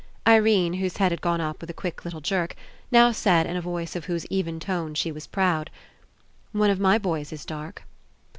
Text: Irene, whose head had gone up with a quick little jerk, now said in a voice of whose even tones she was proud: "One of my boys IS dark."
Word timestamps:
Irene, 0.27 0.73
whose 0.73 0.97
head 0.97 1.11
had 1.11 1.21
gone 1.21 1.41
up 1.41 1.61
with 1.61 1.69
a 1.69 1.75
quick 1.75 2.03
little 2.03 2.21
jerk, 2.21 2.55
now 2.89 3.11
said 3.11 3.45
in 3.45 3.55
a 3.55 3.61
voice 3.61 3.95
of 3.95 4.05
whose 4.05 4.25
even 4.31 4.59
tones 4.59 4.97
she 4.97 5.11
was 5.11 5.27
proud: 5.27 5.69
"One 6.53 6.71
of 6.71 6.79
my 6.79 6.97
boys 6.97 7.31
IS 7.31 7.45
dark." 7.45 7.83